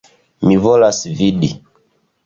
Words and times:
Mi 0.47 0.57
volas 0.63 1.03
vidi. 1.21 1.55